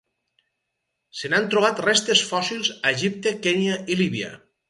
[1.19, 4.35] Se n'han trobat restes fòssils a Egipte, Kenya i Líbia.